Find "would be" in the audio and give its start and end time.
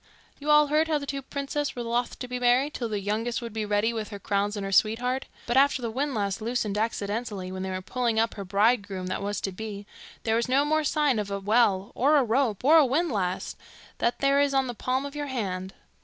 3.39-3.65